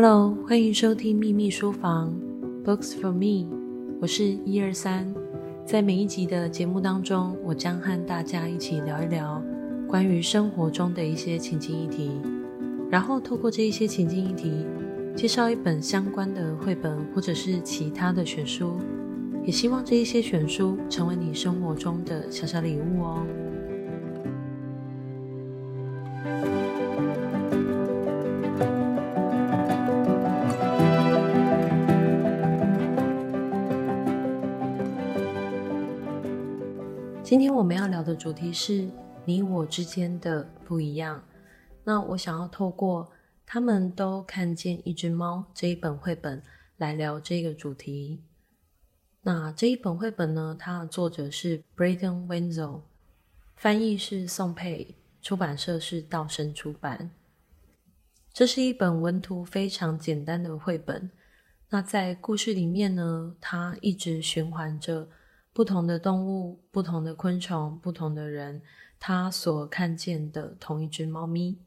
[0.00, 2.14] Hello，欢迎收听秘密书房
[2.64, 3.50] Books for Me，
[4.00, 5.12] 我是一二三。
[5.66, 9.42] 在每一集的节目当中，我将和大家一起聊一聊
[9.88, 12.12] 关于生活中的一些情境议题，
[12.88, 14.64] 然后透过这一些情境议题，
[15.16, 18.76] 介绍一本相关的绘本或者是其他的选书，
[19.44, 23.26] 也希望这一些选书成为你生活中的小小礼物哦。
[37.28, 38.88] 今天我们要聊的主题是
[39.26, 41.22] 你我之间的不一样。
[41.84, 43.12] 那我想要透过
[43.44, 46.42] 他们都看见一只猫这一本绘本
[46.78, 48.24] 来聊这个主题。
[49.20, 52.80] 那这一本绘本呢，它的作者是 Braden Wenzel，
[53.56, 57.10] 翻译是宋佩，出版社是道生出版。
[58.32, 61.10] 这是一本文图非常简单的绘本。
[61.68, 65.10] 那在故事里面呢，它一直循环着。
[65.58, 68.62] 不同的动物、不同的昆虫、不同的人，
[69.00, 71.58] 他所看见的同一只猫咪。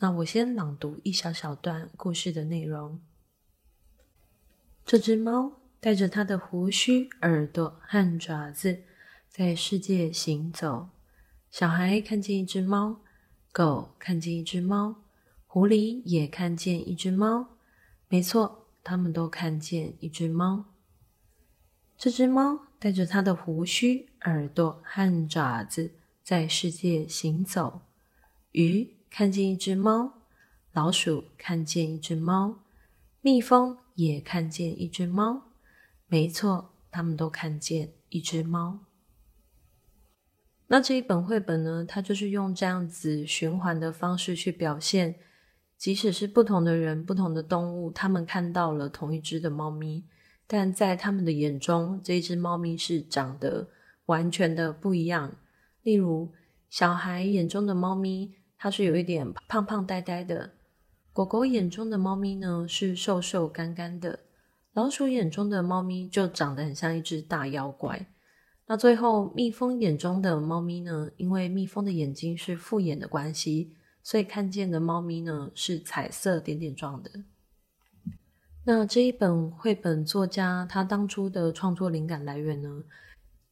[0.00, 3.00] 那我先朗读一小小段故事的内容。
[4.84, 8.82] 这只猫带着它的胡须、耳朵和爪子，
[9.28, 10.88] 在世界行走。
[11.52, 12.96] 小孩看见一只猫，
[13.52, 14.96] 狗看见一只猫，
[15.46, 17.46] 狐狸也看见一只猫。
[18.08, 20.64] 没错，他们都看见一只猫。
[21.96, 22.62] 这只猫。
[22.84, 27.80] 带着它的胡须、耳朵和爪子在世界行走。
[28.52, 30.12] 鱼看见一只猫，
[30.74, 32.58] 老鼠看见一只猫，
[33.22, 35.44] 蜜蜂也看见一只猫。
[36.08, 38.80] 没错，他们都看见一只猫。
[40.66, 45.14] 那这一本绘本呢，它就是用这样子循环的方式去表现，
[45.78, 50.04] 即使是不同的人、不同的动物，他们看到了同一只的猫咪。
[50.46, 53.68] 但在他们的眼中，这只猫咪是长得
[54.06, 55.36] 完全的不一样。
[55.82, 56.32] 例如，
[56.68, 60.50] 小孩眼中的猫咪，它是有一点胖胖呆呆的；
[61.12, 64.18] 狗狗眼中的猫咪呢，是瘦瘦干干的；
[64.72, 68.06] 老鼠眼中的猫咪就长得很像一只大妖怪。
[68.66, 77.10] 那最后，蜜蜂眼中的猫咪呢，因为蜜蜂的眼睛是复眼的关系，所以看见的猫咪呢，是彩色点点状的。
[78.66, 82.82] 那这一本绘本作家他当初的创作灵感来源呢，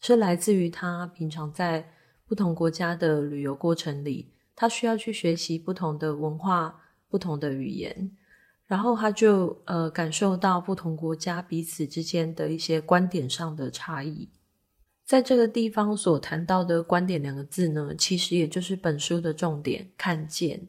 [0.00, 1.90] 是来自于他平常在
[2.26, 8.10] 不同国家的旅游过程里，他需要去学习不同的文化、不同的语言，
[8.66, 14.28] 然后他就呃感受到不同国家彼此之间的一些观点上的差异。
[15.06, 20.68] 在这个地方所谈到的观点两个字呢，其实也就是本书的重点——看见。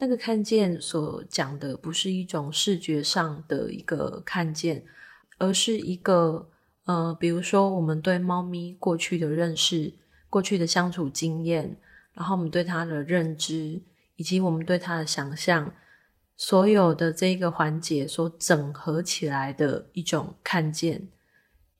[0.00, 4.84] 那个看见所讲的不是一种视觉上的一个看见，
[5.38, 6.48] 而是一个
[6.84, 9.92] 呃，比如说我们对猫咪过去的认识、
[10.30, 11.76] 过去的相处经验，
[12.12, 13.82] 然后我们对它的认知，
[14.14, 15.74] 以及我们对它的想象，
[16.36, 21.08] 所有的这一个环节所整合起来的一种看见，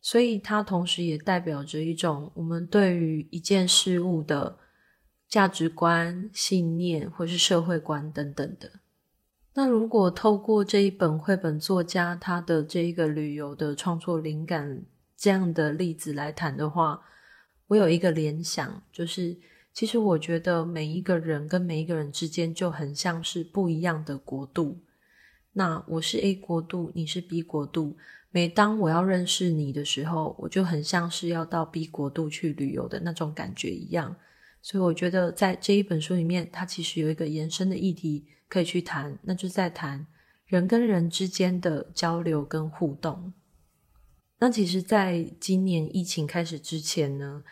[0.00, 4.59] 所以它同时也代表着一种我们对于一件事物的。
[5.28, 8.81] 价值观、信念，或是社会观等等的。
[9.55, 14.84] 那如果透过这一本绘本作家他的这一个旅游的创作灵感
[15.17, 17.03] 这样的例子来谈的话，
[17.67, 19.37] 我有一个联想，就是
[19.72, 24.78] 其实我觉得每一个人跟每一个人之间就很像是不一样的国度。
[25.53, 27.97] 那我是 A 国度，你是 B 国度。
[28.31, 34.15] 每当我要认识你的时候，我就很像是要到 B 国度去旅游的那种感觉一样。
[34.69, 40.06] 所以我觉得，在这一本书里面，它其实有一个延伸的议题可以去谈，那就是在谈
[40.45, 43.33] 人跟人之间的交流跟互动。
[44.41, 47.43] 那其实，在今年疫情开始之前呢，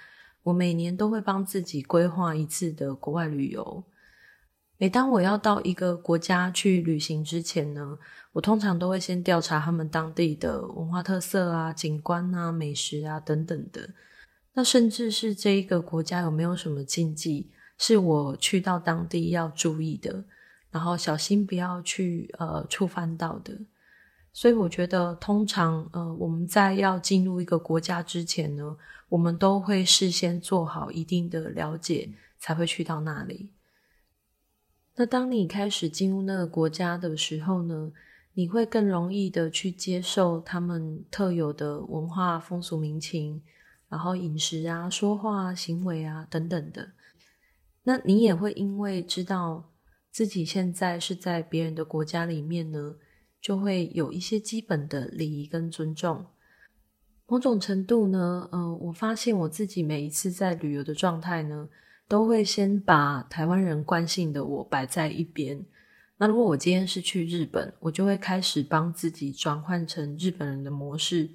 [0.42, 3.82] 我每年都会帮自己规划一次的国外旅游。
[4.76, 7.98] 每当我要到一个国家去旅行之前呢，
[8.32, 13.88] 我通常都会先调查他们当地的文化特色啊、景观啊、美食啊等等的。
[14.58, 20.24] 那甚至是这一个国家有没有什么禁忌，是我去到当地要注意的，
[20.70, 23.54] 然后小心不要去呃触犯到的。
[24.32, 28.78] 所以我觉得，通常呃我们在要进入一个国家之前呢，
[29.10, 32.08] 我们都会事先做好一定的了解，
[32.38, 33.50] 才会去到那里。
[34.94, 37.92] 那当你开始进入那个国家的时候呢，
[38.32, 43.42] 你会更容易的去接受他们特有的文化风俗民情。
[43.88, 46.92] 然后饮食啊、说话啊、行为啊等等的，
[47.84, 49.72] 那你也会因为知道
[50.10, 52.96] 自己现在是在别人的国家里面呢，
[53.40, 56.26] 就会有一些基本的礼仪跟尊重。
[57.28, 61.68] 某种程度呢，嗯、呃，我发现我自己每一次在旅游的状态呢，
[62.08, 65.64] 都会先把台湾人惯性的我摆在一边。
[66.18, 71.30] 那如果我今天是去日本，我就会开始帮自己转换成日本人的模式，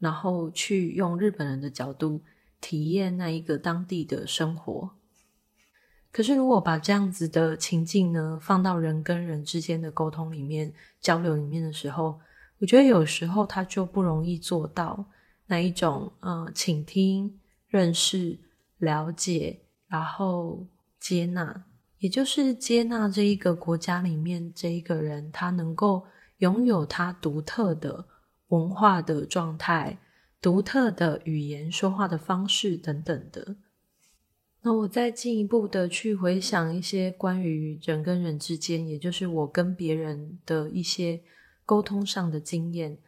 [0.00, 2.20] 然后去用日本人的角度
[2.60, 4.90] 体验那一个当地的生活。
[6.10, 12.18] 可是如果把这样子的情境呢，放到人跟人之间的沟通里面、交流里面的时候，
[12.58, 15.04] 我觉得有时候他就不容易做到
[15.46, 17.38] 那一种，呃，倾听、
[17.68, 18.36] 认识、
[18.78, 20.66] 了解，然后
[20.98, 21.64] 接纳，
[21.98, 26.04] 也就是接纳这一个国家里面这一个人，他能够
[26.38, 28.04] 拥有他独特的
[28.50, 29.98] 文化的状态、
[30.40, 33.56] 独特的语言说话的方式等等的。
[34.62, 41.20] 那我再进一步的去回想一些关于人跟人之间，也就是我跟别人的一些。
[41.66, 42.98] 沟通上的经验，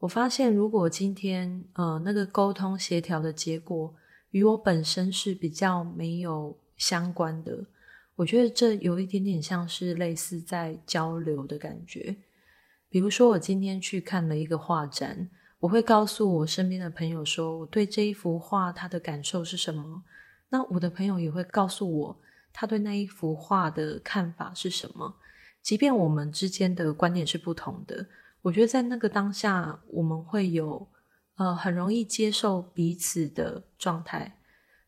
[0.00, 3.94] 我发现如果今天呃那个沟通协调的结果
[4.32, 7.64] 与我本身是比较没有相关的，
[8.16, 12.16] 我觉得这有一点点像是类似在交流的感觉。
[12.88, 15.28] 比如说我今天去看了一个画展，
[15.60, 20.02] 我会告诉我身边的朋友说我对这一幅画他的感受是什么，
[20.48, 22.20] 那我的朋友也会告诉我
[22.52, 25.16] 他对那一幅画的看法是什么。
[25.60, 28.06] 即便我们之间的观点是不同的，
[28.42, 30.88] 我觉得在那个当下，我们会有
[31.36, 34.38] 呃很容易接受彼此的状态。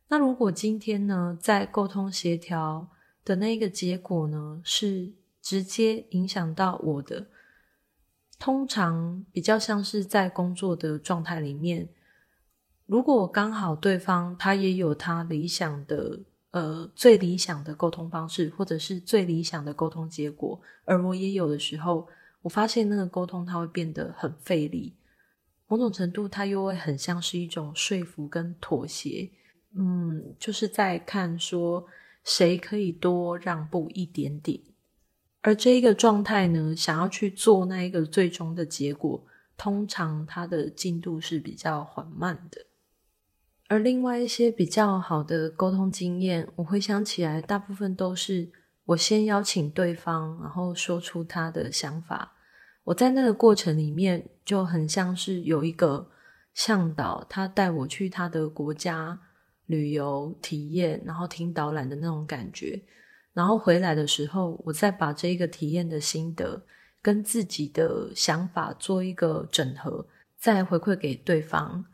[0.08, 2.88] 那如果今天呢，在沟通协调
[3.24, 5.12] 的那个结果呢，是
[5.42, 7.26] 直接影响到我的，
[8.40, 11.88] 通常比较像是在工作的状态里面，
[12.86, 16.18] 如果刚好对方他也有他理想的。
[16.52, 22.08] 呃，最理想的沟通方式，或者是最理想的沟通结果，而我也有的时候，
[22.42, 24.96] 我发现那个沟通它会变得很费力，
[25.68, 29.30] 某种程度它又会很像是一种说服跟妥协，
[29.76, 31.86] 嗯，就是在看说
[32.24, 34.60] 谁可以多让步一点点，
[35.42, 39.24] 而这一个状态呢，想要去做那一个最终的结果，
[39.56, 42.66] 通常它的进度是比较缓慢的。
[43.68, 48.50] 而另外一些比较好的沟通经验，我回想起来，大部分都是
[48.84, 52.32] 我先邀请对方，然后说出他的想法。
[52.84, 56.10] 我在那个过程里面就很像是有一个
[56.52, 59.20] 向导，他带我去他的国家
[59.66, 62.82] 旅游体验，然后听导览的那种感觉。
[63.32, 66.64] 然后回来的时候，我再把这一个体验的心得
[67.00, 70.06] 跟自己的想法做一个整合，
[70.36, 71.84] 再回馈给对方。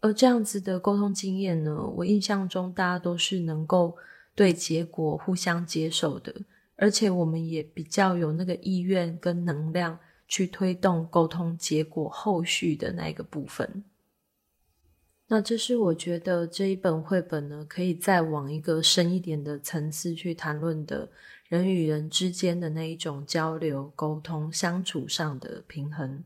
[0.00, 3.96] 而这样子的沟通经验呢，我印象中大家都是能够
[4.34, 6.34] 对结果互相接受的，
[6.74, 9.96] 而且我们也比较有那个意愿跟能量
[10.26, 13.84] 去推动沟通结果后续的那个部分。
[15.32, 21.08] 那这是我觉得这一本绘本呢，可以再往一个深一点的层次去谈论的
[21.48, 26.22] 人与人之间的那一种交流、沟通、相处上的平衡。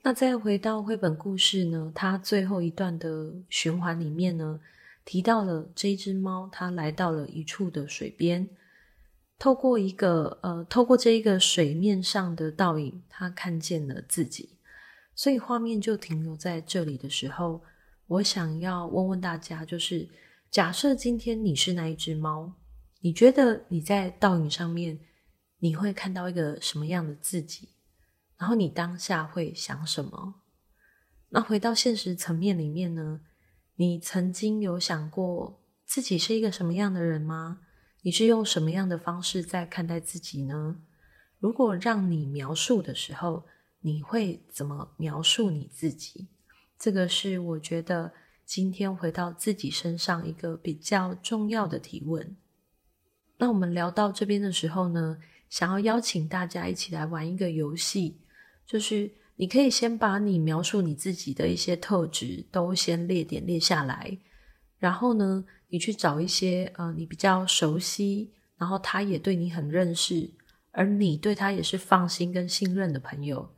[0.00, 4.58] 那再回到绘本故事呢，它最后一段的循环里面呢，
[5.04, 8.48] 提到了这一只猫，它来到了一处的水边，
[9.38, 14.48] 透过一个呃，透过这一个水面上的倒影，它看见了自己。
[15.20, 17.62] 所以画面就停留在这里的时候，
[18.06, 20.08] 我想要问问大家，就是
[20.50, 22.54] 假设今天你是那一只猫，
[23.02, 24.98] 你觉得你在倒影上面，
[25.58, 27.68] 你会看到一个什么样的自己？
[28.38, 30.36] 然后你当下会想什么？
[31.28, 33.20] 那回到现实层面里面呢？
[33.74, 37.60] 你曾经有想过自己是一个什么样的人吗？
[38.00, 40.80] 你是用什么样的方式在看待自己呢？
[41.38, 43.44] 如果让你描述的时候，
[43.80, 46.28] 你会怎么描述你自己？
[46.78, 48.12] 这个是我觉得
[48.44, 52.36] 今天回到自己身上一个比较重要的提问。
[53.38, 55.18] 那我们聊到这边的时候呢，
[55.48, 58.20] 想要邀请大家一起来玩一个游戏。
[58.66, 64.18] 就是你可以先把你描述你自己的一些特质都先列点列下来，
[64.78, 70.30] 然后呢，你去找一些呃你比较熟悉，然后他也对你很认识，
[70.70, 73.50] 而你对他也是放心跟信任的朋友，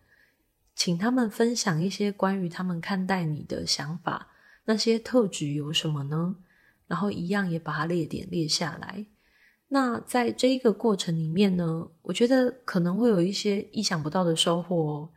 [0.75, 4.29] 请他们分享一些关于他们看待你的想法，
[4.65, 6.37] 那些特质有什么呢？
[6.87, 9.07] 然后一样也把它列点列下来。
[9.69, 15.11] 那在这一个过程里面呢，我觉得可能会有一些意想不到的收获哦。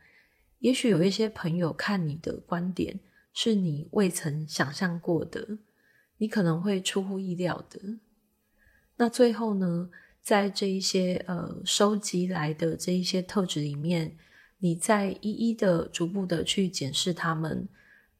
[0.60, 2.98] 也许有一些朋友看你的观点
[3.34, 5.58] 是你未曾想象过的，
[6.16, 7.98] 你可能会出乎意料的。
[8.96, 9.90] 那最后呢，
[10.22, 14.16] 在这一些呃收集来的这一些特质里面，
[14.66, 17.68] 你再一一的、逐步的去检视他们，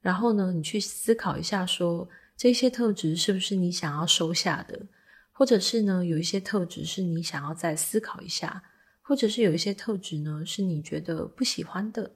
[0.00, 4.86] 然后呢，你去思考一下，说这些特质是不是你想要收下的，
[5.32, 8.62] 或者是呢，有一些特质是你想要再思考一下，
[9.02, 12.12] 或者是有一些特质呢，是你觉得不喜欢的。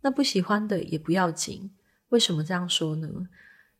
[0.00, 1.70] 那不喜欢的也不要紧，
[2.08, 3.08] 为什么这样说呢？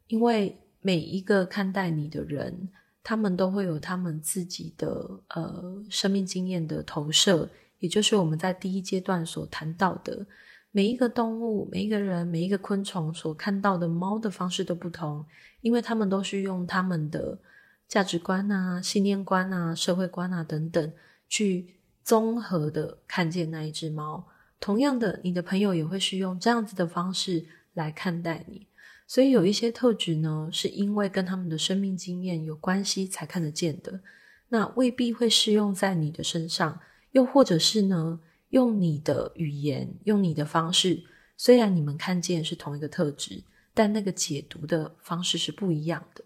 [0.07, 2.69] 因为每一个看待你的人，
[3.03, 7.51] 他们都会有他们自己的呃生命经验的投射，
[7.85, 10.27] 也就是我们在第一阶段所谈到的，
[10.71, 15.23] 每一个动物、每一个人、每一个昆虫所看到的猫的方式都不同，
[15.61, 17.39] 因为他们都是用他们的
[17.87, 20.93] 价值观啊、信念观啊、社会观啊等等，
[21.29, 24.27] 去综合的看见那一只猫。
[24.59, 28.67] 同样的，你的朋友也会是用这样子的方式来看待你。
[29.07, 34.01] 所以有一些特质呢，是因为跟他们的生命经验有关系才看得见的，
[34.49, 36.81] 那未必会适用在你的身上。
[37.15, 38.19] 又或者是呢，
[38.49, 41.05] 用你的语言，用你的方式，
[41.37, 46.25] 虽然你们看见是同一个特质，但那个解读的方式是不一样的。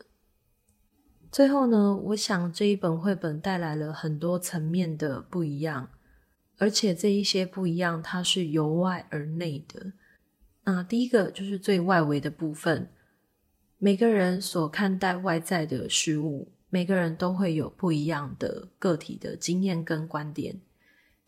[1.31, 5.91] 最后呢，我想这一本绘本带来了很多层面的不一样，
[6.57, 9.93] 而且这一些不一样，它是由外而内的。
[10.65, 12.91] 那第一个就是最外围的部分，
[13.77, 20.59] 每个人所看待外在的事物，每个人都会有不一样的个体的经验跟观点。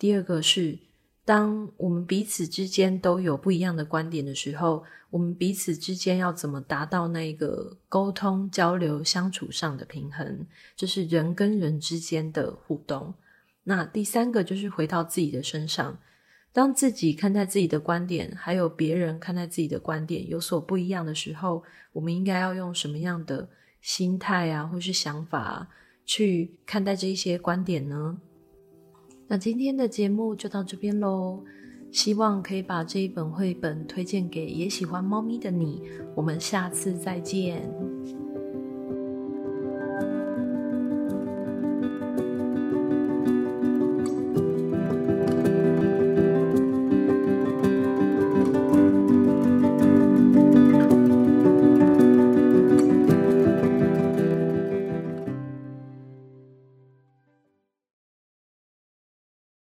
[0.00, 0.78] 第二个是，
[1.26, 13.12] 当我们彼此之间都有不一样的观点的时候，我们彼此之间要怎么达到那个沟通、交流、相处上的平衡，就是人跟人之间的互动。
[13.64, 15.98] 那第三个就是回到自己的身上。
[16.50, 23.46] 当自己看待自己的观点，还有别人看待自己的观点有所不一样的时候，我们应该要用什么样的
[23.82, 25.68] 心态啊，或是想法，
[26.06, 28.18] 去看待这一些观点呢？
[29.30, 31.44] 那今天的节目就到这边喽，
[31.92, 35.80] 希望可以把这一本绘本推荐给也喜欢猫咪的你。
[36.16, 37.89] 我们下次再见。